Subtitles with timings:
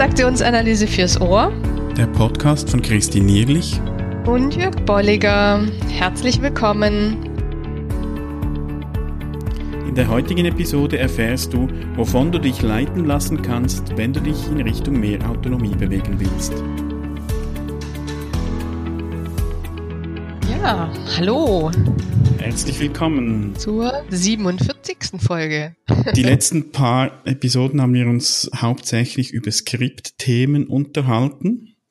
[0.00, 1.52] Transaktionsanalyse fürs Ohr.
[1.94, 3.78] Der Podcast von Christine Nierlich
[4.24, 5.60] und Jörg Bolliger.
[5.90, 7.18] Herzlich willkommen.
[9.86, 14.46] In der heutigen Episode erfährst du, wovon du dich leiten lassen kannst, wenn du dich
[14.46, 16.54] in Richtung mehr Autonomie bewegen willst.
[20.50, 21.70] Ja, hallo.
[22.38, 24.79] Herzlich willkommen zur 47.
[25.18, 25.76] Folge.
[26.16, 31.48] Die letzten paar Episoden haben wir uns hauptsächlich über Skriptthemen unterhalten.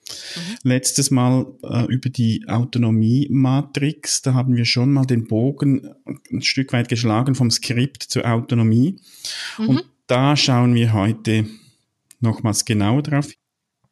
[0.10, 0.58] Mhm.
[0.64, 4.22] Letztes Mal äh, über die Autonomie-Matrix.
[4.22, 5.90] Da haben wir schon mal den Bogen
[6.32, 9.00] ein Stück weit geschlagen vom Skript zur Autonomie.
[9.58, 9.70] Mhm.
[9.70, 11.46] Und da schauen wir heute
[12.20, 13.30] nochmals genauer drauf.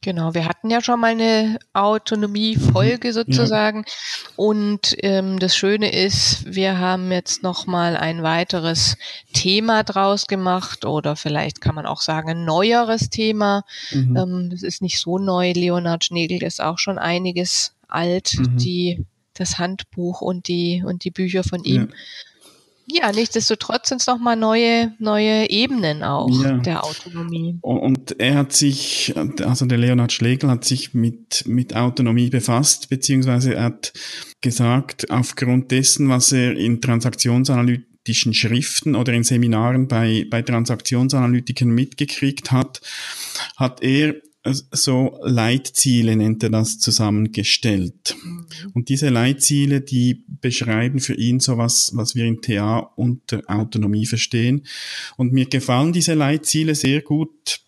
[0.02, 3.14] Genau, wir hatten ja schon mal eine Autonomie-Folge mhm.
[3.14, 3.84] sozusagen.
[3.86, 3.94] Ja.
[4.36, 8.96] Und ähm, das Schöne ist, wir haben jetzt noch mal ein weiteres
[9.34, 13.64] Thema draus gemacht oder vielleicht kann man auch sagen ein neueres Thema.
[13.92, 14.16] Mhm.
[14.16, 15.52] Ähm, das ist nicht so neu.
[15.54, 18.58] Leonard Schnegel ist auch schon einiges alt, mhm.
[18.58, 21.90] die das Handbuch und die und die Bücher von ihm.
[21.90, 21.96] Ja.
[22.90, 26.54] Ja, nichtsdestotrotz sind es nochmal neue, neue Ebenen auch ja.
[26.58, 27.58] der Autonomie.
[27.62, 29.14] Und er hat sich,
[29.44, 33.92] also der Leonhard Schlegel hat sich mit, mit Autonomie befasst, beziehungsweise er hat
[34.40, 42.54] gesagt, aufgrund dessen, was er in transaktionsanalytischen Schriften oder in Seminaren bei, bei Transaktionsanalytikern mitgekriegt
[42.54, 42.80] hat,
[43.58, 44.16] hat er
[44.54, 48.16] so Leitziele nennt er das zusammengestellt.
[48.24, 48.48] Mhm.
[48.74, 54.06] Und diese Leitziele, die beschreiben für ihn so was, was wir in TA unter Autonomie
[54.06, 54.66] verstehen.
[55.18, 57.62] Und mir gefallen diese Leitziele sehr gut.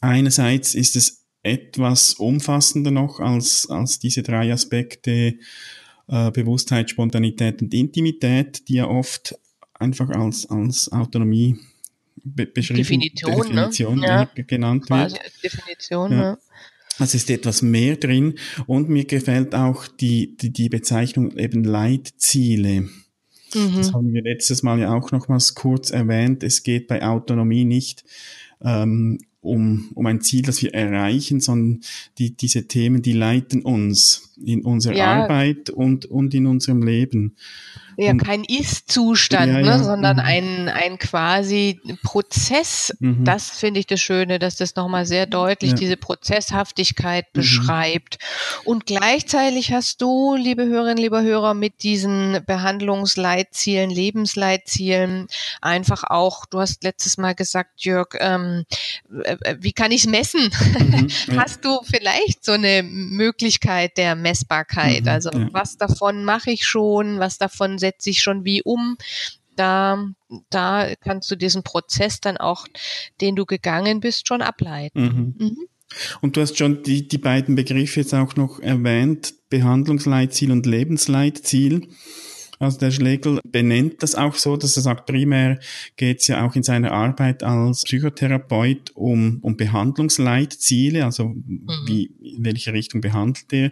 [0.00, 5.38] Einerseits ist es etwas umfassender noch als, als diese drei Aspekte
[6.08, 9.34] äh, Bewusstheit, Spontanität und Intimität, die ja oft
[9.74, 11.58] einfach als, als Autonomie
[12.24, 13.44] be beschrieben, Definition, ne?
[13.44, 14.06] Definition ne?
[14.06, 15.44] ja, genannt quasi wird.
[15.44, 16.22] Definition, ja.
[16.22, 16.38] ja.
[16.98, 18.34] Also ist etwas mehr drin
[18.66, 22.88] und mir gefällt auch die, die, die Bezeichnung eben Leitziele.
[23.54, 23.76] Mhm.
[23.76, 26.42] Das haben wir letztes Mal ja auch nochmals kurz erwähnt.
[26.42, 28.04] Es geht bei Autonomie nicht
[28.62, 31.82] ähm, um, um ein Ziel, das wir erreichen, sondern
[32.18, 35.22] die, diese Themen, die leiten uns in unserer ja.
[35.22, 37.36] Arbeit und, und in unserem Leben
[37.98, 40.22] ja kein Ist-Zustand, ja, ne, sondern mhm.
[40.22, 42.96] ein, ein quasi Prozess.
[43.00, 43.24] Mhm.
[43.24, 47.40] Das finde ich das Schöne, dass das nochmal sehr deutlich diese Prozesshaftigkeit mhm.
[47.40, 48.18] beschreibt.
[48.64, 55.26] Und gleichzeitig hast du, liebe Hörerinnen, lieber Hörer, mit diesen Behandlungsleitzielen, Lebensleitzielen
[55.60, 58.64] einfach auch, du hast letztes Mal gesagt, Jörg, ähm,
[59.24, 60.50] äh, wie kann ich es messen?
[60.78, 61.08] Mhm.
[61.36, 65.02] hast du vielleicht so eine Möglichkeit der Messbarkeit?
[65.02, 65.08] Mhm.
[65.08, 68.96] Also was davon mache ich schon, was davon setzt sich schon wie um.
[69.56, 70.06] Da,
[70.50, 72.68] da kannst du diesen Prozess dann auch,
[73.20, 75.34] den du gegangen bist, schon ableiten.
[75.38, 75.46] Mhm.
[75.46, 75.68] Mhm.
[76.20, 81.88] Und du hast schon die, die beiden Begriffe jetzt auch noch erwähnt, Behandlungsleitziel und Lebensleitziel.
[82.58, 85.60] Also der Schlegel benennt das auch so, dass er sagt, primär
[85.96, 91.66] geht es ja auch in seiner Arbeit als Psychotherapeut um, um Behandlungsleitziele, also mhm.
[91.86, 93.70] wie, in welche Richtung behandelt er.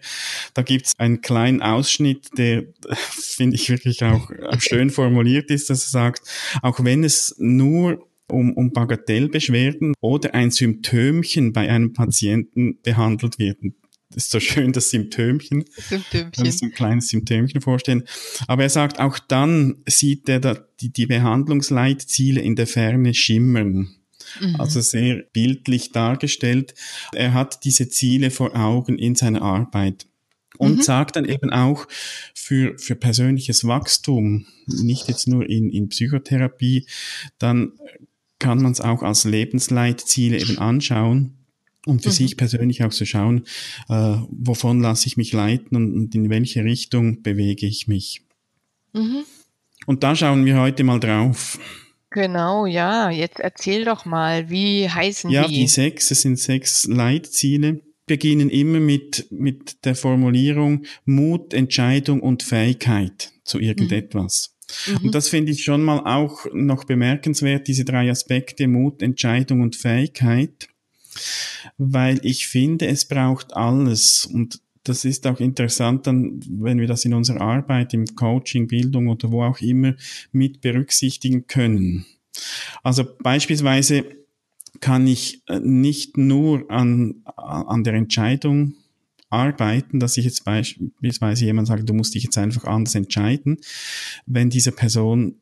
[0.54, 2.64] Da gibt es einen kleinen Ausschnitt, der,
[2.94, 6.22] finde ich, wirklich auch schön formuliert ist, dass er sagt,
[6.62, 13.58] auch wenn es nur um, um Bagatellbeschwerden oder ein Symptomchen bei einem Patienten behandelt wird
[14.16, 15.64] ist so schön, das Symptömchen.
[15.76, 16.44] Symptömchen.
[16.44, 18.04] Das ein kleines Symptömchen vorstellen.
[18.48, 23.94] Aber er sagt, auch dann sieht er da die, die Behandlungsleitziele in der Ferne schimmern.
[24.40, 24.56] Mhm.
[24.58, 26.74] Also sehr bildlich dargestellt.
[27.12, 30.06] Er hat diese Ziele vor Augen in seiner Arbeit.
[30.58, 30.82] Und mhm.
[30.82, 31.86] sagt dann eben auch
[32.32, 36.86] für, für persönliches Wachstum, nicht jetzt nur in, in Psychotherapie,
[37.38, 37.72] dann
[38.38, 41.35] kann man es auch als Lebensleitziele eben anschauen
[41.86, 42.14] und für mhm.
[42.14, 43.44] sich persönlich auch zu schauen,
[43.88, 48.22] äh, wovon lasse ich mich leiten und, und, in welche Richtung bewege ich mich.
[48.92, 49.24] Mhm.
[49.86, 51.58] Und da schauen wir heute mal drauf.
[52.10, 53.10] Genau, ja.
[53.10, 55.54] Jetzt erzähl doch mal, wie heißen ja, die?
[55.54, 57.80] Ja, die sechs, es sind sechs Leitziele.
[58.06, 64.54] Beginnen immer mit, mit der Formulierung Mut, Entscheidung und Fähigkeit zu irgendetwas.
[64.86, 65.06] Mhm.
[65.06, 69.74] Und das finde ich schon mal auch noch bemerkenswert, diese drei Aspekte Mut, Entscheidung und
[69.74, 70.68] Fähigkeit
[71.78, 77.04] weil ich finde, es braucht alles und das ist auch interessant dann, wenn wir das
[77.04, 79.94] in unserer Arbeit, im Coaching, Bildung oder wo auch immer
[80.30, 82.06] mit berücksichtigen können.
[82.82, 84.04] Also beispielsweise
[84.80, 88.74] kann ich äh, nicht nur an, an der Entscheidung
[89.28, 93.58] arbeiten, dass ich jetzt beispielsweise jemand sage, du musst dich jetzt einfach anders entscheiden,
[94.26, 95.36] wenn dieser Person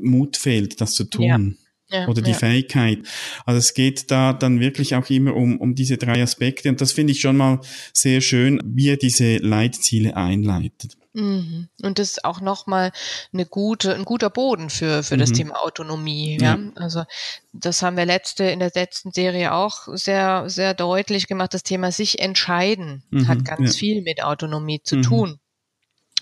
[0.00, 1.24] Mut fehlt, das zu tun.
[1.24, 1.65] Ja.
[1.88, 2.36] Ja, oder die ja.
[2.36, 2.98] Fähigkeit.
[3.44, 6.92] Also es geht da dann wirklich auch immer um, um diese drei Aspekte und das
[6.92, 7.60] finde ich schon mal
[7.92, 10.96] sehr schön, wie er diese Leitziele einleitet.
[11.16, 11.68] Mhm.
[11.82, 12.92] Und das ist auch nochmal
[13.32, 15.20] eine gute, ein guter Boden für, für mhm.
[15.20, 16.38] das Thema Autonomie.
[16.38, 16.56] Ja?
[16.56, 16.72] ja?
[16.74, 17.04] Also
[17.54, 21.54] das haben wir letzte, in der letzten Serie auch sehr, sehr deutlich gemacht.
[21.54, 23.28] Das Thema sich entscheiden mhm.
[23.28, 23.78] hat ganz ja.
[23.78, 25.02] viel mit Autonomie zu mhm.
[25.02, 25.40] tun.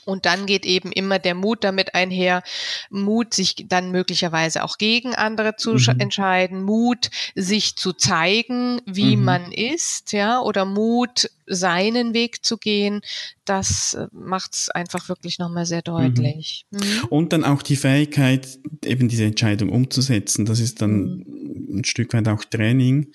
[0.04, 2.42] Und dann geht eben immer der Mut damit einher,
[2.90, 6.00] Mut, sich dann möglicherweise auch gegen andere zu mhm.
[6.00, 9.24] entscheiden, Mut, sich zu zeigen, wie mhm.
[9.24, 13.00] man ist, ja, oder Mut, seinen Weg zu gehen.
[13.44, 16.66] Das äh, macht es einfach wirklich nochmal sehr deutlich.
[16.70, 16.78] Mhm.
[16.78, 17.04] mhm.
[17.10, 20.44] Und dann auch die Fähigkeit, eben diese Entscheidung umzusetzen.
[20.44, 21.78] Das ist dann mhm.
[21.78, 23.12] ein Stück weit auch Training.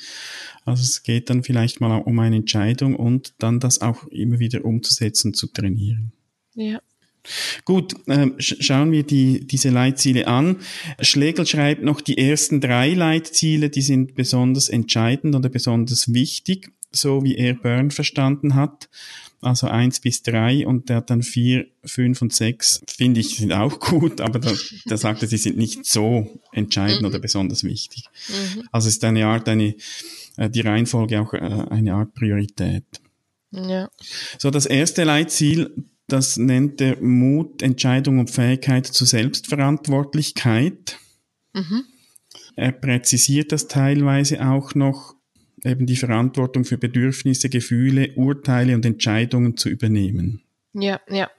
[0.65, 4.65] Also es geht dann vielleicht mal um eine Entscheidung und dann das auch immer wieder
[4.65, 6.11] umzusetzen, zu trainieren.
[6.59, 6.81] Ja.
[7.63, 10.57] Gut, äh, schauen wir die, diese Leitziele an.
[11.01, 17.23] Schlegel schreibt noch, die ersten drei Leitziele, die sind besonders entscheidend oder besonders wichtig, so
[17.23, 18.89] wie er Byrne verstanden hat.
[19.41, 23.53] Also eins bis drei und der hat dann vier, fünf und sechs, finde ich, sind
[23.53, 24.51] auch gut, aber da,
[24.85, 27.07] da sagt er, sie sind nicht so entscheidend mhm.
[27.07, 28.03] oder besonders wichtig.
[28.27, 28.67] Mhm.
[28.73, 29.75] Also ist eine Art, eine,
[30.35, 32.83] äh, die Reihenfolge auch äh, eine Art Priorität.
[33.51, 33.89] Ja.
[34.37, 40.97] So, das erste Leitziel das nennt er Mut, Entscheidung und Fähigkeit zur Selbstverantwortlichkeit.
[41.53, 41.83] Mhm.
[42.55, 45.15] Er präzisiert das teilweise auch noch,
[45.63, 50.41] eben die Verantwortung für Bedürfnisse, Gefühle, Urteile und Entscheidungen zu übernehmen.
[50.73, 51.29] Ja, ja.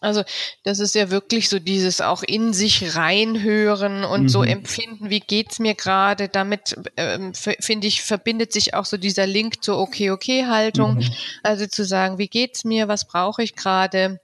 [0.00, 0.24] Also
[0.62, 4.28] das ist ja wirklich so dieses auch in sich reinhören und mhm.
[4.28, 6.28] so empfinden, wie geht's mir gerade.
[6.28, 10.96] Damit ähm, finde ich verbindet sich auch so dieser Link zur Okay Okay Haltung.
[10.96, 11.12] Mhm.
[11.42, 14.20] Also zu sagen, wie geht's mir, was brauche ich gerade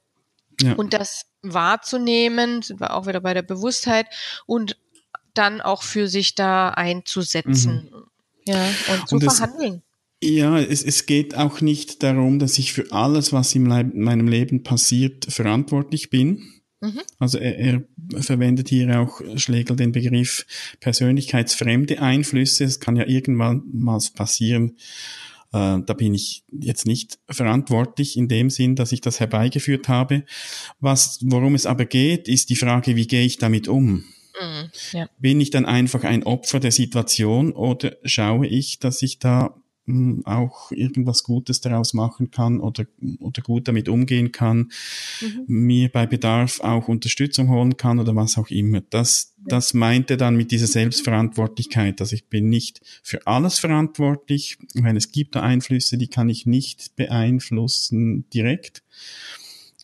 [0.60, 0.74] ja.
[0.74, 4.06] und das wahrzunehmen, sind wir auch wieder bei der Bewusstheit
[4.46, 4.76] und
[5.34, 7.90] dann auch für sich da einzusetzen.
[7.92, 8.04] Mhm.
[8.44, 9.82] Ja, und zu und verhandeln.
[10.22, 14.62] Ja, es, es geht auch nicht darum, dass ich für alles, was in meinem Leben
[14.62, 16.44] passiert, verantwortlich bin.
[16.80, 17.00] Mhm.
[17.18, 17.82] Also er, er
[18.22, 20.46] verwendet hier auch Schlegel den Begriff
[20.78, 22.62] persönlichkeitsfremde Einflüsse.
[22.64, 24.76] Es kann ja irgendwann mal passieren,
[25.52, 30.24] äh, da bin ich jetzt nicht verantwortlich in dem Sinn, dass ich das herbeigeführt habe.
[30.78, 34.04] Was, worum es aber geht, ist die Frage, wie gehe ich damit um?
[34.40, 35.08] Mhm, ja.
[35.18, 39.61] Bin ich dann einfach ein Opfer der Situation oder schaue ich, dass ich da
[40.24, 42.86] auch irgendwas Gutes daraus machen kann oder,
[43.18, 44.70] oder gut damit umgehen kann,
[45.20, 45.44] mhm.
[45.46, 48.80] mir bei Bedarf auch Unterstützung holen kann oder was auch immer.
[48.90, 52.00] Das, das meint er dann mit dieser Selbstverantwortlichkeit.
[52.00, 56.46] Also ich bin nicht für alles verantwortlich, weil es gibt da Einflüsse, die kann ich
[56.46, 58.84] nicht beeinflussen direkt,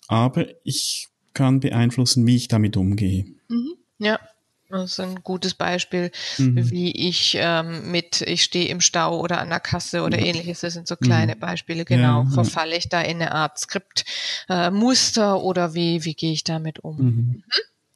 [0.07, 3.27] aber ich kann beeinflussen, wie ich damit umgehe.
[3.49, 3.75] Mhm.
[3.99, 4.21] Ja,
[4.71, 6.71] das ist ein gutes Beispiel, mhm.
[6.71, 10.61] wie ich ähm, mit, ich stehe im Stau oder an der Kasse oder ähnliches.
[10.61, 11.41] Das sind so kleine mhm.
[11.41, 11.85] Beispiele.
[11.85, 12.25] Genau.
[12.25, 16.81] Ja, Verfalle ich da in eine Art Skriptmuster äh, oder wie, wie gehe ich damit
[16.81, 16.97] um?
[16.97, 17.05] Mhm.
[17.05, 17.43] mhm.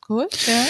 [0.01, 0.67] Gut, ja.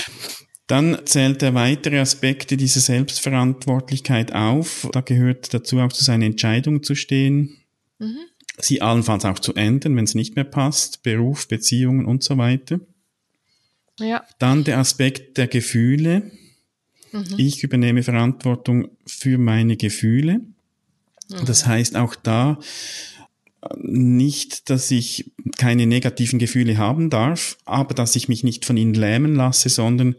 [0.66, 4.88] Dann zählt er weitere Aspekte dieser Selbstverantwortlichkeit auf.
[4.92, 7.58] Da gehört dazu auch zu seinen Entscheidungen zu stehen,
[7.98, 8.18] mhm.
[8.58, 12.80] sie allenfalls auch zu ändern, wenn es nicht mehr passt, Beruf, Beziehungen und so weiter.
[14.02, 14.24] Ja.
[14.38, 16.30] Dann der Aspekt der Gefühle.
[17.12, 17.34] Mhm.
[17.36, 20.40] Ich übernehme Verantwortung für meine Gefühle.
[21.30, 21.44] Mhm.
[21.46, 22.58] Das heißt auch da
[23.78, 28.94] nicht, dass ich keine negativen Gefühle haben darf, aber dass ich mich nicht von ihnen
[28.94, 30.16] lähmen lasse, sondern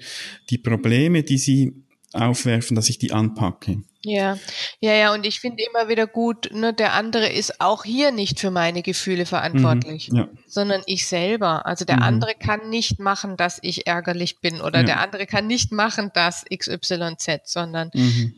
[0.49, 1.82] die Probleme, die sie
[2.15, 3.81] aufwerfen, dass ich die anpacke.
[4.05, 4.37] Ja,
[4.81, 8.39] ja, ja, und ich finde immer wieder gut, ne, der andere ist auch hier nicht
[8.39, 10.27] für meine Gefühle verantwortlich, mhm, ja.
[10.45, 11.65] sondern ich selber.
[11.65, 12.03] Also der mhm.
[12.03, 14.85] andere kann nicht machen, dass ich ärgerlich bin oder ja.
[14.85, 18.33] der andere kann nicht machen, dass XYZ, sondern mhm.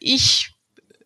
[0.00, 0.53] ich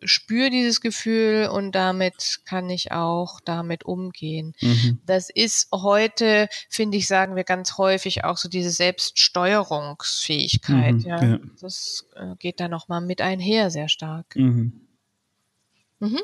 [0.03, 4.53] spüre dieses Gefühl und damit kann ich auch damit umgehen.
[4.61, 4.99] Mhm.
[5.05, 10.95] Das ist heute, finde ich, sagen wir ganz häufig auch so diese Selbststeuerungsfähigkeit.
[10.95, 11.23] Mhm, ja.
[11.23, 11.39] ja.
[11.59, 14.35] Das äh, geht da nochmal mit einher sehr stark.
[14.35, 14.81] Mhm.
[15.99, 16.19] Mhm.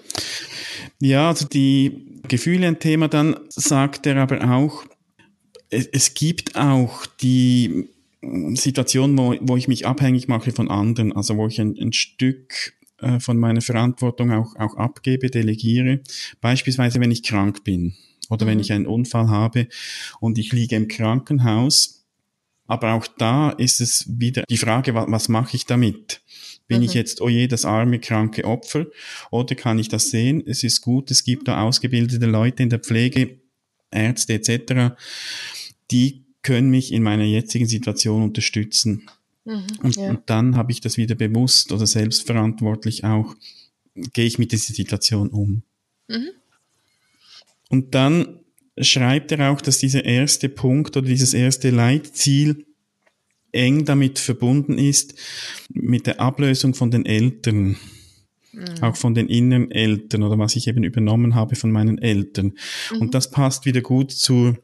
[1.02, 4.84] Ja, also die Gefühle ein Thema, dann sagt er aber auch,
[5.70, 7.90] es, es gibt auch die
[8.54, 12.74] Situation, wo, wo ich mich abhängig mache von anderen, also wo ich ein, ein Stück
[13.06, 16.00] äh, von meiner Verantwortung auch, auch abgebe, delegiere.
[16.42, 17.94] Beispielsweise, wenn ich krank bin
[18.30, 18.50] oder mhm.
[18.50, 19.68] wenn ich einen Unfall habe
[20.20, 22.06] und ich liege im Krankenhaus.
[22.66, 26.22] Aber auch da ist es wieder die Frage, was, was mache ich damit?
[26.68, 26.86] Bin mhm.
[26.86, 28.88] ich jetzt, oh je, das arme, kranke Opfer?
[29.30, 30.42] Oder kann ich das sehen?
[30.44, 33.40] Es ist gut, es gibt da ausgebildete Leute in der Pflege,
[33.92, 34.96] Ärzte etc.,
[35.92, 39.08] die können mich in meiner jetzigen Situation unterstützen
[39.46, 40.10] Mhm, und, ja.
[40.10, 43.36] und, dann habe ich das wieder bewusst oder selbstverantwortlich auch,
[44.14, 45.64] gehe ich mit dieser Situation um.
[46.08, 46.30] Mhm.
[47.70, 48.40] Und dann
[48.80, 52.66] schreibt er auch, dass dieser erste Punkt oder dieses erste Leitziel
[53.52, 55.16] eng damit verbunden ist,
[55.70, 57.78] mit der Ablösung von den Eltern.
[58.52, 58.82] Mhm.
[58.82, 62.54] Auch von den inneren Eltern oder was ich eben übernommen habe von meinen Eltern.
[62.92, 63.02] Mhm.
[63.02, 64.58] Und das passt wieder gut zur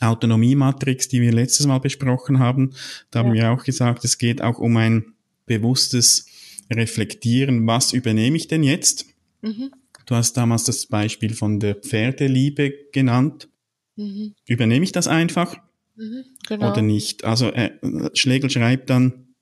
[0.00, 2.74] Autonomie-Matrix, die wir letztes Mal besprochen haben.
[3.10, 3.24] Da ja.
[3.24, 5.14] haben wir auch gesagt, es geht auch um ein
[5.46, 6.26] bewusstes
[6.72, 9.06] Reflektieren, was übernehme ich denn jetzt?
[9.42, 9.70] Mhm.
[10.06, 13.48] Du hast damals das Beispiel von der Pferdeliebe genannt.
[13.96, 14.34] Mhm.
[14.46, 15.56] Übernehme ich das einfach
[15.96, 16.72] mhm, genau.
[16.72, 17.24] oder nicht?
[17.24, 17.70] Also äh,
[18.14, 19.34] Schlegel schreibt dann,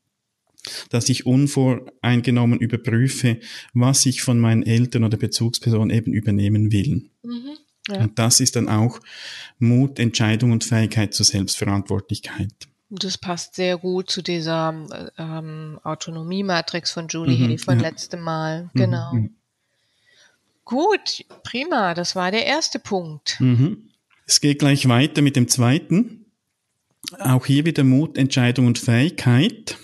[0.91, 3.41] dass ich unvoreingenommen überprüfe,
[3.73, 7.11] was ich von meinen Eltern oder Bezugspersonen eben übernehmen will.
[7.23, 7.57] Mhm,
[7.89, 8.01] ja.
[8.01, 9.01] Und das ist dann auch
[9.59, 12.53] Mut, Entscheidung und Fähigkeit zur Selbstverantwortlichkeit.
[12.91, 14.75] Das passt sehr gut zu dieser
[15.17, 17.89] ähm, Autonomie-Matrix von Julie mhm, von ja.
[17.89, 18.65] letztem Mal.
[18.65, 19.13] Mhm, genau.
[19.15, 19.35] Mhm,
[20.65, 21.95] Gut, prima.
[21.95, 23.37] Das war der erste Punkt.
[23.41, 23.91] Mhm.
[24.27, 26.27] Es geht gleich weiter mit dem zweiten.
[27.19, 29.77] Auch hier wieder Mut, Entscheidung und Fähigkeit.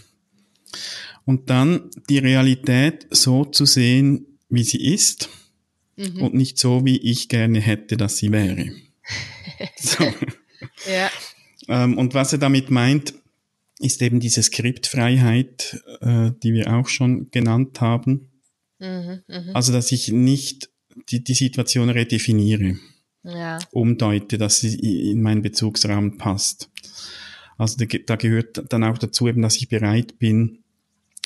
[1.24, 5.28] Und dann die Realität so zu sehen, wie sie ist
[5.98, 6.22] mhm.
[6.22, 8.70] und nicht so, wie ich gerne hätte, dass sie wäre.
[9.76, 10.04] so.
[10.90, 11.10] ja.
[11.68, 13.14] Ähm, und was er damit meint,
[13.78, 18.28] ist eben diese Skriptfreiheit, äh, die wir auch schon genannt haben.
[18.78, 19.52] Mhm, mh.
[19.54, 20.70] Also, dass ich nicht
[21.10, 22.76] die, die Situation redefiniere,
[23.22, 23.58] ja.
[23.70, 26.70] umdeute, dass sie in meinen Bezugsrahmen passt.
[27.56, 30.60] Also da, da gehört dann auch dazu eben, dass ich bereit bin,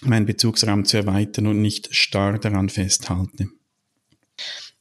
[0.02, 3.48] meinen Bezugsrahmen zu erweitern und nicht starr daran festhalte.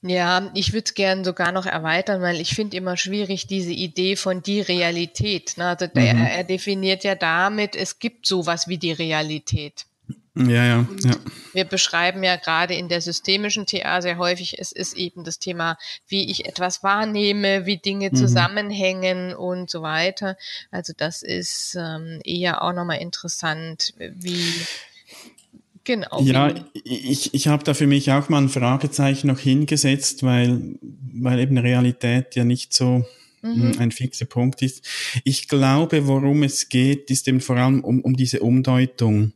[0.03, 4.15] Ja, ich würde es gerne sogar noch erweitern, weil ich finde immer schwierig diese Idee
[4.15, 5.57] von die Realität.
[5.57, 5.67] Ne?
[5.67, 6.25] Also der, mhm.
[6.25, 9.85] er definiert ja damit, es gibt sowas wie die Realität.
[10.33, 11.15] Ja, ja, ja.
[11.51, 15.77] Wir beschreiben ja gerade in der systemischen TA sehr häufig, es ist eben das Thema,
[16.07, 18.15] wie ich etwas wahrnehme, wie Dinge mhm.
[18.15, 20.37] zusammenhängen und so weiter.
[20.71, 24.65] Also das ist ähm, eher auch nochmal interessant, wie
[25.83, 26.21] Genau.
[26.21, 31.39] Ja, ich, ich habe da für mich auch mal ein Fragezeichen noch hingesetzt, weil, weil
[31.39, 33.05] eben Realität ja nicht so
[33.41, 33.75] mhm.
[33.79, 34.85] ein fixer Punkt ist.
[35.23, 39.33] Ich glaube, worum es geht, ist eben vor allem um, um diese Umdeutung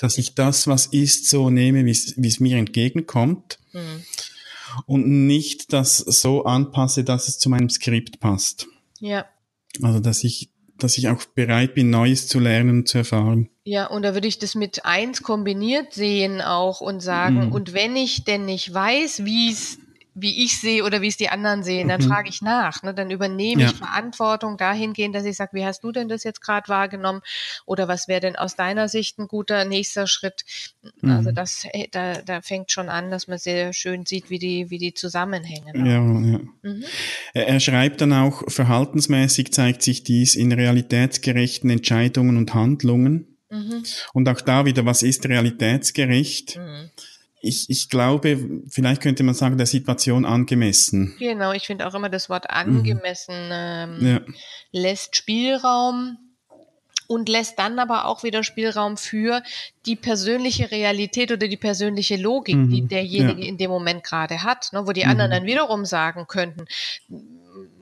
[0.00, 4.02] dass ich das, was ist, so nehme, wie es mir entgegenkommt mhm.
[4.86, 8.66] und nicht das so anpasse, dass es zu meinem Skript passt.
[8.98, 9.26] Ja.
[9.82, 10.48] Also, dass ich
[10.82, 13.48] dass ich auch bereit bin, Neues zu lernen und zu erfahren.
[13.64, 17.52] Ja, und da würde ich das mit eins kombiniert sehen auch und sagen, mhm.
[17.52, 19.78] und wenn ich denn nicht weiß, wie es
[20.14, 22.08] wie ich sehe oder wie es die anderen sehen, dann mhm.
[22.08, 22.82] frage ich nach.
[22.82, 22.94] Ne?
[22.94, 23.68] Dann übernehme ja.
[23.68, 27.20] ich Verantwortung dahingehend, dass ich sage, wie hast du denn das jetzt gerade wahrgenommen?
[27.66, 30.44] Oder was wäre denn aus deiner Sicht ein guter nächster Schritt?
[31.00, 31.10] Mhm.
[31.10, 34.70] Also das, äh, da, da fängt schon an, dass man sehr schön sieht, wie die,
[34.70, 35.86] wie die zusammenhängen.
[35.86, 36.40] Ja, ja.
[36.62, 36.84] Mhm.
[37.32, 43.38] Er schreibt dann auch, verhaltensmäßig zeigt sich dies in realitätsgerechten Entscheidungen und Handlungen.
[43.50, 43.82] Mhm.
[44.12, 46.58] Und auch da wieder, was ist realitätsgerecht?
[47.42, 51.16] Mhm ich, ich glaube, vielleicht könnte man sagen, der Situation angemessen.
[51.18, 54.20] Genau, ich finde auch immer das Wort angemessen ähm, ja.
[54.72, 56.18] lässt Spielraum
[57.06, 59.42] und lässt dann aber auch wieder Spielraum für
[59.86, 62.70] die persönliche Realität oder die persönliche Logik, mhm.
[62.70, 63.48] die derjenige ja.
[63.48, 65.10] in dem Moment gerade hat, ne, wo die mhm.
[65.10, 66.66] anderen dann wiederum sagen könnten,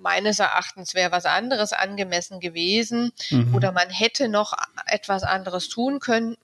[0.00, 3.54] meines Erachtens wäre was anderes angemessen gewesen mhm.
[3.54, 4.54] oder man hätte noch
[4.86, 6.36] etwas anderes tun können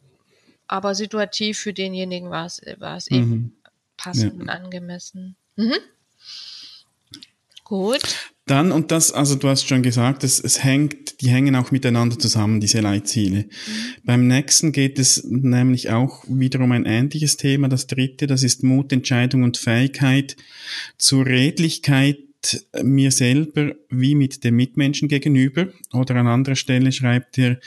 [0.66, 3.16] aber situativ für denjenigen war es, war es mhm.
[3.16, 3.56] eben
[3.96, 4.40] passend ja.
[4.40, 5.36] und angemessen.
[5.56, 5.74] Mhm.
[7.64, 8.32] Gut.
[8.46, 12.18] Dann, und das, also du hast schon gesagt, es, es hängt, die hängen auch miteinander
[12.18, 13.44] zusammen, diese Leitziele.
[13.44, 13.48] Mhm.
[14.04, 17.68] Beim nächsten geht es nämlich auch wiederum ein ähnliches Thema.
[17.68, 20.36] Das dritte, das ist Mut, Entscheidung und Fähigkeit
[20.98, 22.18] zur Redlichkeit
[22.82, 25.68] mir selber wie mit dem Mitmenschen gegenüber.
[25.92, 27.58] Oder an anderer Stelle schreibt er,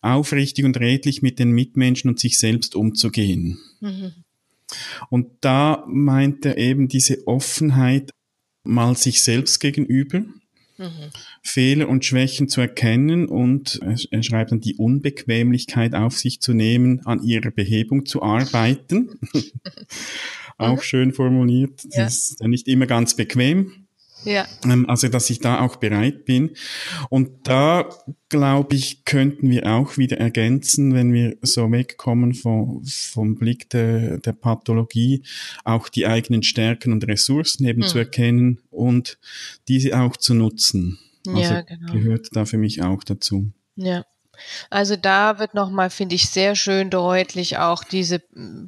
[0.00, 3.58] aufrichtig und redlich mit den Mitmenschen und sich selbst umzugehen.
[3.80, 4.12] Mhm.
[5.10, 8.10] Und da meint er eben diese Offenheit
[8.64, 11.10] mal sich selbst gegenüber, mhm.
[11.42, 17.04] Fehler und Schwächen zu erkennen und er schreibt dann die Unbequemlichkeit auf sich zu nehmen,
[17.04, 19.18] an ihrer Behebung zu arbeiten.
[20.58, 20.82] Auch mhm.
[20.82, 21.84] schön formuliert.
[21.84, 22.06] Das ja.
[22.06, 23.81] ist ja nicht immer ganz bequem,
[24.24, 24.46] ja.
[24.64, 26.50] Ähm, also, dass ich da auch bereit bin.
[27.08, 27.88] Und da,
[28.28, 34.18] glaube ich, könnten wir auch wieder ergänzen, wenn wir so wegkommen vom, vom Blick der,
[34.18, 35.22] der Pathologie,
[35.64, 37.88] auch die eigenen Stärken und Ressourcen eben hm.
[37.88, 39.18] zu erkennen und
[39.68, 40.98] diese auch zu nutzen.
[41.26, 41.92] Also ja, genau.
[41.92, 43.52] gehört da für mich auch dazu.
[43.76, 44.04] Ja.
[44.70, 48.22] Also da wird nochmal, finde ich, sehr schön deutlich auch diese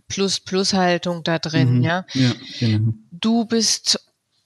[0.09, 1.83] Plus-Plus-Haltung da drin, mhm.
[1.83, 2.07] ja.
[2.15, 2.93] ja genau.
[3.11, 4.04] Du bist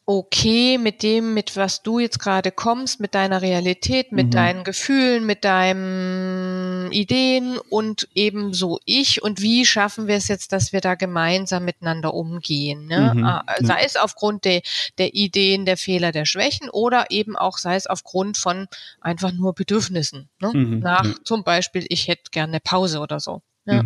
[0.08, 4.30] okay mit dem, mit was du jetzt gerade kommst, mit deiner Realität, mit mhm.
[4.30, 10.72] deinen Gefühlen, mit deinen Ideen und ebenso ich und wie schaffen wir es jetzt, dass
[10.72, 12.86] wir da gemeinsam miteinander umgehen.
[12.86, 13.12] Ne?
[13.16, 13.24] Mhm.
[13.24, 14.62] Ah, sei es aufgrund de,
[14.96, 18.66] der Ideen, der Fehler, der Schwächen oder eben auch sei es aufgrund von
[19.02, 20.30] einfach nur Bedürfnissen.
[20.40, 20.52] Ne?
[20.54, 20.78] Mhm.
[20.78, 23.42] Nach zum Beispiel, ich hätte gerne Pause oder so.
[23.66, 23.84] Ja.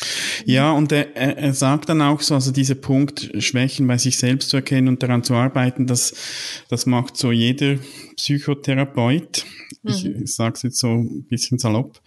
[0.00, 0.50] Mhm.
[0.50, 4.50] Ja, und er, er sagt dann auch so, also dieser Punkt, Schwächen bei sich selbst
[4.50, 6.14] zu erkennen und daran zu arbeiten, das,
[6.68, 7.78] das macht so jeder
[8.16, 9.44] Psychotherapeut.
[9.82, 9.90] Mhm.
[9.90, 12.00] Ich, ich sage es jetzt so ein bisschen salopp.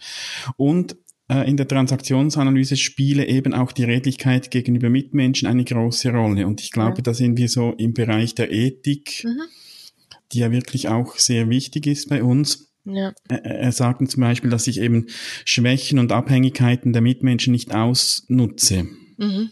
[0.56, 0.96] Und
[1.28, 6.46] äh, in der Transaktionsanalyse spiele eben auch die Redlichkeit gegenüber Mitmenschen eine große Rolle.
[6.46, 7.02] Und ich glaube, ja.
[7.02, 9.42] da sind wir so im Bereich der Ethik, mhm.
[10.32, 12.71] die ja wirklich auch sehr wichtig ist bei uns.
[12.84, 13.12] Ja.
[13.28, 15.06] Er sagt zum Beispiel, dass ich eben
[15.44, 18.86] Schwächen und Abhängigkeiten der Mitmenschen nicht ausnutze.
[19.18, 19.50] Mhm.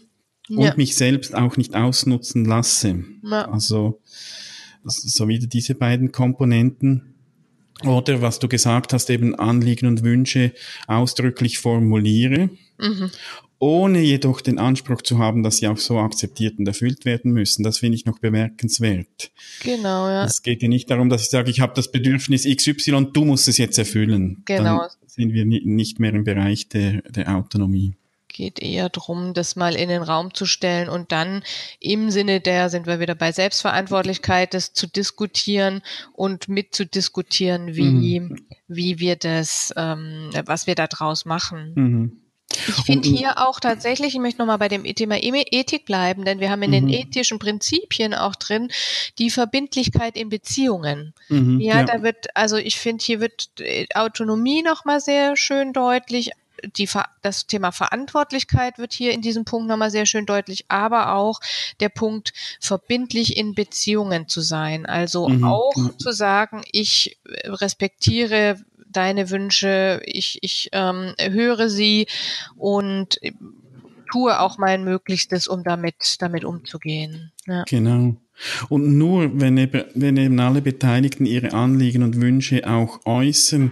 [0.49, 0.69] Ja.
[0.71, 3.03] Und mich selbst auch nicht ausnutzen lasse.
[3.23, 3.49] Ja.
[3.49, 4.01] Also,
[4.83, 7.15] so wieder diese beiden Komponenten.
[7.85, 10.53] Oder was du gesagt hast, eben Anliegen und Wünsche
[10.87, 12.49] ausdrücklich formuliere.
[12.77, 13.11] Mhm
[13.61, 17.61] ohne jedoch den Anspruch zu haben, dass sie auch so akzeptiert und erfüllt werden müssen.
[17.61, 19.31] Das finde ich noch bemerkenswert.
[19.61, 20.25] Genau, ja.
[20.25, 23.47] Es geht ja nicht darum, dass ich sage, ich habe das Bedürfnis XY, du musst
[23.47, 24.41] es jetzt erfüllen.
[24.45, 24.79] Genau.
[24.79, 27.93] Dann sind wir nicht mehr im Bereich der, der Autonomie
[28.33, 31.43] geht eher darum, das mal in den Raum zu stellen und dann
[31.81, 35.81] im Sinne der, sind wir wieder bei Selbstverantwortlichkeit, das zu diskutieren
[36.13, 38.37] und mitzudiskutieren, wie, mhm.
[38.69, 41.73] wie wir das, ähm, was wir da draus machen.
[41.75, 42.21] Mhm.
[42.67, 46.49] Ich finde hier auch tatsächlich, ich möchte nochmal bei dem Thema Ethik bleiben, denn wir
[46.49, 46.87] haben in mhm.
[46.87, 48.69] den ethischen Prinzipien auch drin
[49.17, 51.13] die Verbindlichkeit in Beziehungen.
[51.29, 55.73] Mhm, ja, ja, da wird, also ich finde, hier wird äh, Autonomie nochmal sehr schön
[55.73, 56.31] deutlich.
[56.77, 56.87] Die,
[57.23, 61.39] das Thema Verantwortlichkeit wird hier in diesem Punkt nochmal sehr schön deutlich, aber auch
[61.79, 64.85] der Punkt, verbindlich in Beziehungen zu sein.
[64.85, 68.59] Also mhm, auch zu sagen, ich respektiere
[68.91, 72.07] deine Wünsche, ich, ich ähm, höre sie
[72.55, 73.19] und
[74.11, 77.31] tue auch mein Möglichstes, um damit, damit umzugehen.
[77.47, 77.63] Ja.
[77.67, 78.17] Genau.
[78.69, 83.71] Und nur wenn eben, wenn eben alle Beteiligten ihre Anliegen und Wünsche auch äußern,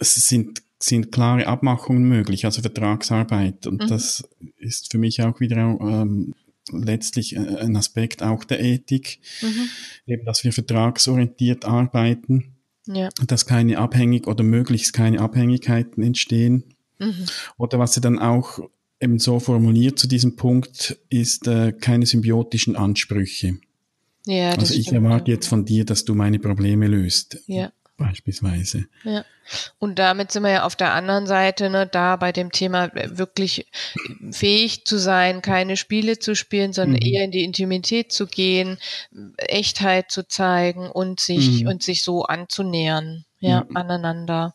[0.00, 3.66] sind, sind klare Abmachungen möglich, also Vertragsarbeit.
[3.66, 3.88] Und mhm.
[3.88, 6.34] das ist für mich auch wieder ähm,
[6.70, 9.68] letztlich äh, ein Aspekt auch der Ethik, mhm.
[10.06, 12.53] eben, dass wir vertragsorientiert arbeiten
[12.86, 13.08] ja.
[13.26, 16.64] dass keine Abhängig oder möglichst keine Abhängigkeiten entstehen.
[16.98, 17.26] Mhm.
[17.56, 18.60] Oder was sie dann auch
[19.00, 23.58] eben so formuliert zu diesem Punkt, ist äh, keine symbiotischen Ansprüche.
[24.26, 25.04] Ja, das also ich stimmt.
[25.04, 27.42] erwarte jetzt von dir, dass du meine Probleme löst.
[27.46, 28.86] Ja beispielsweise.
[29.04, 29.24] Ja.
[29.78, 33.16] Und damit sind wir ja auf der anderen Seite, ne, da bei dem Thema äh,
[33.18, 33.66] wirklich
[34.30, 37.06] fähig zu sein, keine Spiele zu spielen, sondern mhm.
[37.06, 38.78] eher in die Intimität zu gehen,
[39.36, 41.68] Echtheit zu zeigen und sich mhm.
[41.68, 43.76] und sich so anzunähern, ja, mhm.
[43.76, 44.54] aneinander.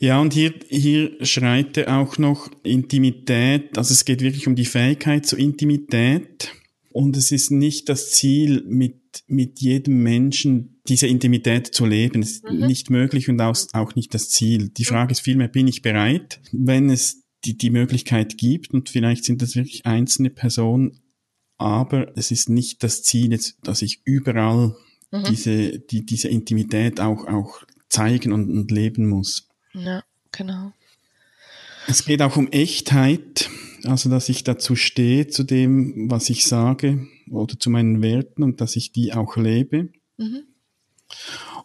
[0.00, 4.64] Ja, und hier, hier schreit er auch noch Intimität, also es geht wirklich um die
[4.64, 6.50] Fähigkeit zur Intimität.
[6.90, 12.22] Und es ist nicht das Ziel, mit, mit jedem Menschen diese Intimität zu leben.
[12.22, 12.66] Ist mhm.
[12.66, 14.68] nicht möglich und auch nicht das Ziel.
[14.70, 19.24] Die Frage ist vielmehr, bin ich bereit, wenn es die, die Möglichkeit gibt und vielleicht
[19.24, 21.00] sind das wirklich einzelne Personen,
[21.58, 24.74] aber es ist nicht das Ziel, jetzt, dass ich überall
[25.10, 25.24] mhm.
[25.28, 29.48] diese, die, diese Intimität auch, auch zeigen und, und leben muss.
[29.72, 30.72] Ja, genau.
[31.86, 33.50] Es geht auch um Echtheit.
[33.84, 38.62] Also, dass ich dazu stehe, zu dem, was ich sage oder zu meinen Werten und
[38.62, 39.90] dass ich die auch lebe.
[40.16, 40.44] Mhm.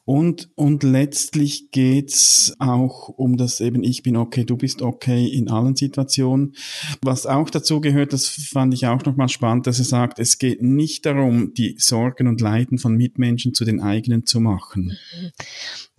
[0.06, 5.50] Und, und letztlich geht's auch um das eben, ich bin okay, du bist okay in
[5.50, 6.56] allen Situationen.
[7.02, 10.64] Was auch dazu gehört, das fand ich auch nochmal spannend, dass er sagt, es geht
[10.64, 14.98] nicht darum, die Sorgen und Leiden von Mitmenschen zu den eigenen zu machen.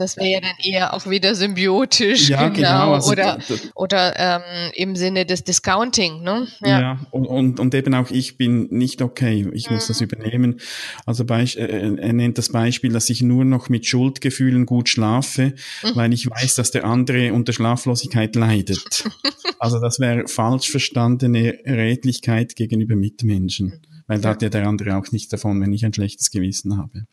[0.01, 2.57] Das wäre ja dann eher auch wieder symbiotisch, ja, genau.
[2.57, 3.39] genau also oder
[3.75, 6.49] oder ähm, im Sinne des Discounting, ne?
[6.65, 9.77] Ja, ja und, und, und eben auch ich bin nicht okay, ich mhm.
[9.77, 10.07] muss das mhm.
[10.07, 10.61] übernehmen.
[11.07, 15.55] Also äh, er nennt das Beispiel, dass ich nur noch mit Schuld Schuldgefühlen gut schlafe,
[15.83, 15.89] mhm.
[15.95, 19.05] weil ich weiß, dass der andere unter Schlaflosigkeit leidet.
[19.59, 25.13] also das wäre falsch verstandene Redlichkeit gegenüber Mitmenschen, weil da hat ja der andere auch
[25.13, 27.05] nichts davon, wenn ich ein schlechtes Gewissen habe.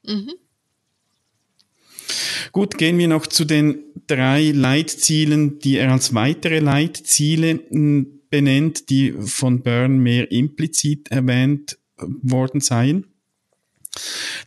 [2.52, 8.89] Gut, gehen wir noch zu den drei Leitzielen, die er als weitere Leitziele hm, benennt,
[8.89, 13.06] die von Byrne mehr implizit erwähnt worden seien.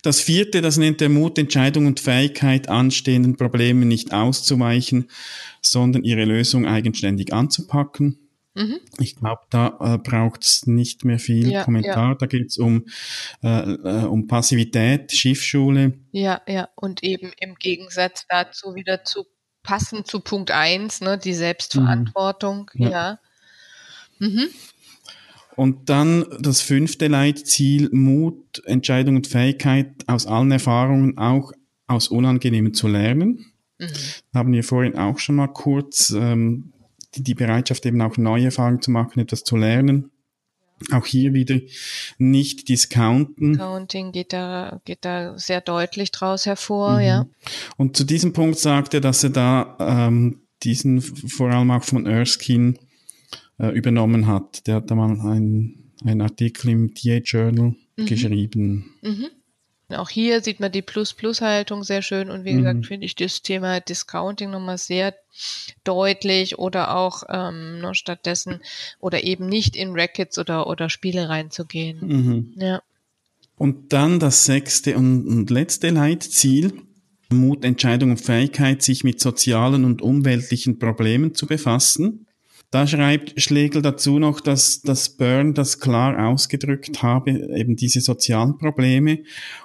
[0.03, 5.07] Das vierte, das nennt der Mut, Entscheidung und Fähigkeit, anstehenden Problemen nicht auszuweichen,
[5.61, 8.30] sondern ihre Lösung eigenständig anzupacken.
[8.55, 8.81] Mhm.
[8.99, 12.11] Ich glaube, da äh, braucht es nicht mehr viel ja, Kommentar.
[12.11, 12.15] Ja.
[12.17, 12.87] Da geht es um,
[13.43, 15.95] äh, äh, um Passivität, Schiffschule.
[16.11, 19.27] Ja, ja, und eben im Gegensatz dazu wieder zu
[19.63, 22.71] passen zu Punkt eins, ne, die Selbstverantwortung.
[22.75, 22.83] Mhm.
[22.83, 22.91] Ja.
[22.91, 23.19] ja.
[24.19, 24.49] Mhm.
[25.57, 31.53] Und dann das fünfte Leitziel, Mut, Entscheidung und Fähigkeit, aus allen Erfahrungen auch
[31.87, 33.53] aus Unangenehmen zu lernen.
[33.79, 33.89] Mhm.
[34.35, 36.73] Haben wir vorhin auch schon mal kurz ähm,
[37.17, 40.11] die, Bereitschaft, eben auch neue Erfahrungen zu machen, etwas zu lernen.
[40.93, 41.59] Auch hier wieder
[42.17, 43.53] nicht discounten.
[43.53, 47.05] Discounting geht da, geht da sehr deutlich draus hervor, mhm.
[47.05, 47.27] ja.
[47.77, 52.07] Und zu diesem Punkt sagt er, dass er da ähm, diesen vor allem auch von
[52.07, 52.75] Erskine
[53.59, 54.67] äh, übernommen hat.
[54.67, 58.07] Der hat da mal einen Artikel im TA Journal mhm.
[58.07, 58.95] geschrieben.
[59.03, 59.27] Mhm.
[59.95, 62.59] Auch hier sieht man die Plus-Plus-Haltung sehr schön und wie mhm.
[62.59, 65.15] gesagt finde ich das Thema Discounting nochmal sehr
[65.85, 68.61] deutlich oder auch ähm, noch stattdessen
[68.99, 71.99] oder eben nicht in Rackets oder, oder Spiele reinzugehen.
[72.01, 72.55] Mhm.
[72.57, 72.83] Ja.
[73.57, 76.73] Und dann das sechste und, und letzte Leitziel.
[77.33, 82.27] Mut, Entscheidung und Fähigkeit, sich mit sozialen und umweltlichen Problemen zu befassen.
[82.71, 88.59] Da schreibt Schlegel dazu noch, dass, dass Byrne das klar ausgedrückt habe, eben diese sozialen
[88.59, 89.21] Probleme.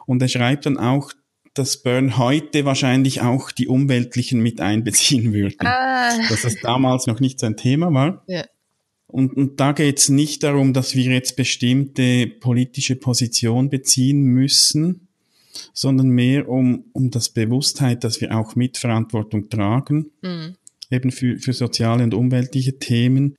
[0.08, 1.14] Und er schreibt dann auch,
[1.54, 5.56] dass Byrne heute wahrscheinlich auch die umweltlichen mit einbeziehen würde.
[5.60, 6.18] Ah.
[6.30, 8.24] Dass das damals noch nicht sein Thema war.
[8.28, 8.44] Ja.
[9.08, 15.08] Und, und da geht es nicht darum, dass wir jetzt bestimmte politische Position beziehen müssen,
[15.74, 20.12] sondern mehr um, um das Bewusstheit, dass wir auch Mitverantwortung tragen.
[20.24, 20.56] Mhm
[20.92, 23.36] eben für, für soziale und umweltliche Themen.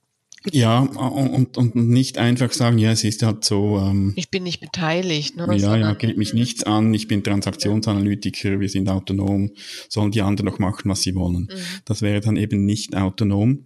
[0.51, 3.79] Ja, und, und nicht einfach sagen, ja, es ist halt so.
[3.79, 5.35] Ähm, ich bin nicht beteiligt.
[5.35, 9.51] Ne, ja, ja, geht mich nichts an, ich bin Transaktionsanalytiker, wir sind autonom,
[9.89, 11.49] sollen die anderen noch machen, was sie wollen.
[11.51, 11.57] Mhm.
[11.85, 13.65] Das wäre dann eben nicht autonom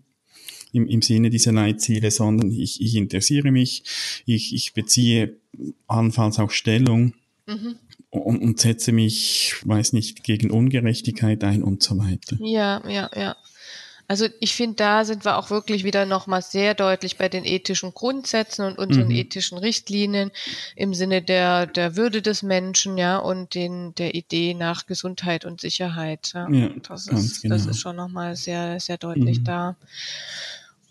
[0.72, 3.84] im, im Sinne dieser Leitziele, sondern ich, ich interessiere mich,
[4.26, 5.38] ich, ich beziehe
[5.88, 7.14] allenfalls auch Stellung.
[7.48, 7.76] Mhm.
[8.10, 12.38] Und, und setze mich, weiß nicht, gegen Ungerechtigkeit ein und so weiter.
[12.42, 13.38] Ja, ja, ja.
[14.12, 17.94] Also ich finde, da sind wir auch wirklich wieder nochmal sehr deutlich bei den ethischen
[17.94, 19.16] Grundsätzen und unseren mhm.
[19.16, 20.32] ethischen Richtlinien
[20.76, 25.62] im Sinne der, der Würde des Menschen, ja, und den, der Idee nach Gesundheit und
[25.62, 26.32] Sicherheit.
[26.34, 27.56] Ja, ja das, ist, genau.
[27.56, 29.44] das ist schon nochmal sehr, sehr deutlich mhm.
[29.46, 29.76] da.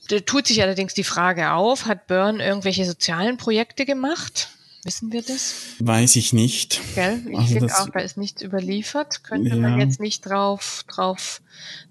[0.08, 4.48] Da tut sich allerdings die Frage auf, hat Byrne irgendwelche sozialen Projekte gemacht?
[4.84, 5.54] Wissen wir das?
[5.78, 6.80] Weiß ich nicht.
[6.94, 7.22] Gell?
[7.28, 9.24] Ich also finde auch, da ist nichts überliefert.
[9.24, 9.56] Könnte ja.
[9.56, 11.42] man jetzt nicht drauf, drauf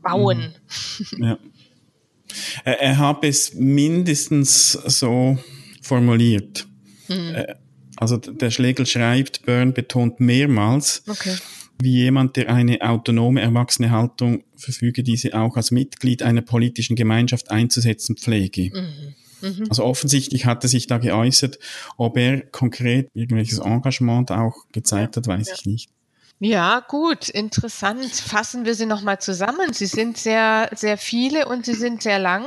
[0.02, 0.56] bauen.
[1.12, 1.24] Mhm.
[1.24, 1.38] Ja.
[2.64, 5.38] Er, er hat es mindestens so
[5.82, 6.68] formuliert.
[7.08, 7.36] Mhm.
[7.96, 11.36] Also der Schlegel schreibt, Byrne betont mehrmals, okay.
[11.82, 17.52] wie jemand, der eine autonome, erwachsene Haltung verfüge, diese auch als Mitglied einer politischen Gemeinschaft
[17.52, 18.72] einzusetzen pflege.
[18.74, 19.16] Mhm.
[19.42, 19.66] Mhm.
[19.70, 21.60] Also offensichtlich hat er sich da geäußert.
[21.98, 25.54] Ob er konkret irgendwelches Engagement auch gezeigt hat, weiß ja.
[25.56, 25.90] ich nicht.
[26.40, 28.16] Ja, gut, interessant.
[28.16, 29.74] Fassen wir sie nochmal zusammen.
[29.74, 32.46] Sie sind sehr, sehr viele und sie sind sehr lang.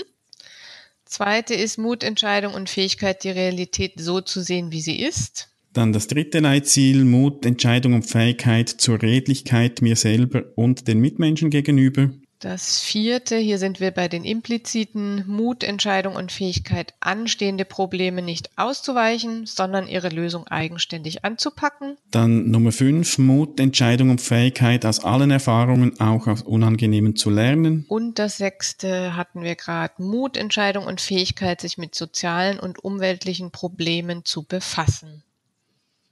[1.04, 5.50] Zweite ist Mut, Entscheidung und Fähigkeit, die Realität so zu sehen, wie sie ist.
[5.74, 11.50] Dann das dritte Leitziel, Mut, Entscheidung und Fähigkeit zur Redlichkeit mir selber und den Mitmenschen
[11.50, 12.10] gegenüber.
[12.40, 18.52] Das vierte, hier sind wir bei den impliziten Mut, Entscheidung und Fähigkeit, anstehende Probleme nicht
[18.58, 21.98] auszuweichen, sondern ihre Lösung eigenständig anzupacken.
[22.12, 27.86] Dann Nummer fünf, Mut, Entscheidung und Fähigkeit, aus allen Erfahrungen, auch aus Unangenehmen zu lernen.
[27.88, 33.50] Und das sechste hatten wir gerade, Mut, Entscheidung und Fähigkeit, sich mit sozialen und umweltlichen
[33.50, 35.24] Problemen zu befassen.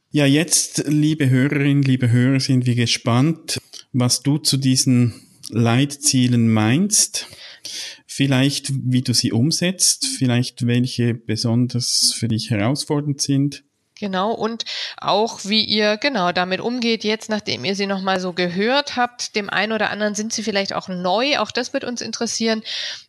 [0.09, 3.59] Ja, jetzt, liebe Hörerinnen, liebe Hörer, sind wir gespannt,
[3.93, 5.13] was du zu diesen
[5.49, 7.27] Leitzielen meinst,
[8.05, 13.63] vielleicht wie du sie umsetzt, vielleicht welche besonders für dich herausfordernd sind.
[13.97, 14.65] Genau, und
[14.97, 19.49] auch wie ihr genau damit umgeht, jetzt nachdem ihr sie nochmal so gehört habt, dem
[19.49, 22.61] einen oder anderen sind sie vielleicht auch neu, auch das wird uns interessieren,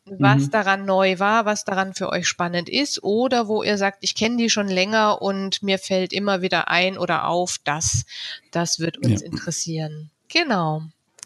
[0.05, 0.51] was mhm.
[0.53, 4.37] daran neu war, was daran für euch spannend ist oder wo ihr sagt, ich kenne
[4.37, 8.05] die schon länger und mir fällt immer wieder ein oder auf, das,
[8.53, 9.27] das wird uns ja.
[9.27, 10.11] interessieren.
[10.29, 10.83] Genau.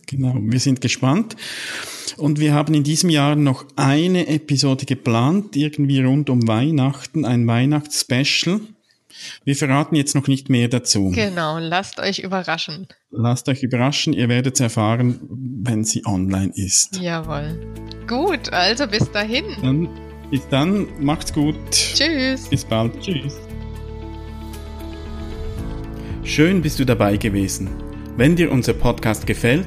[0.06, 1.36] Genau, wir sind gespannt.
[2.16, 7.46] Und wir haben in diesem Jahr noch eine Episode geplant, irgendwie rund um Weihnachten, ein
[7.46, 8.60] Weihnachtsspecial.
[9.44, 11.10] Wir verraten jetzt noch nicht mehr dazu.
[11.14, 12.86] Genau, lasst euch überraschen.
[13.10, 16.98] Lasst euch überraschen, ihr werdet es erfahren, wenn sie online ist.
[17.00, 17.58] Jawohl.
[18.06, 19.44] Gut, also bis dahin.
[19.62, 19.88] Dann,
[20.30, 21.56] bis dann, macht's gut.
[21.70, 22.48] Tschüss.
[22.48, 22.98] Bis bald.
[23.00, 23.36] Tschüss.
[26.22, 27.68] Schön bist du dabei gewesen.
[28.16, 29.66] Wenn dir unser Podcast gefällt,